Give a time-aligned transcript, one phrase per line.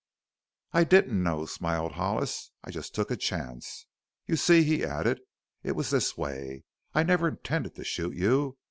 [0.73, 2.49] "I didn't know," smiled Hollis.
[2.63, 3.85] "I just took a chance.
[4.25, 5.21] You see," he added,
[5.61, 6.63] "it was this way.
[6.95, 8.57] I never intended to shoot you.